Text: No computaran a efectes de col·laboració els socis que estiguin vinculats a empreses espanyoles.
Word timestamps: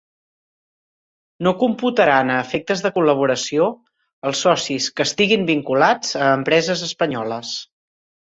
No 1.47 1.51
computaran 1.63 2.31
a 2.35 2.37
efectes 2.45 2.81
de 2.85 2.91
col·laboració 2.95 3.67
els 4.31 4.41
socis 4.47 4.89
que 4.99 5.07
estiguin 5.09 5.45
vinculats 5.53 6.17
a 6.29 6.33
empreses 6.41 6.83
espanyoles. 6.91 7.53